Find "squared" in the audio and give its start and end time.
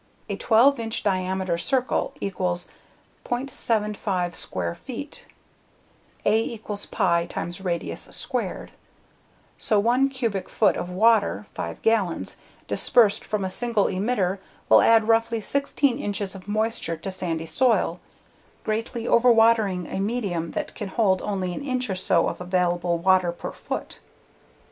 8.09-8.71